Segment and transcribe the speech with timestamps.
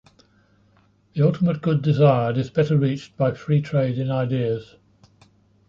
[1.13, 4.77] The ultimate good desired is better reached by free trade in ideas.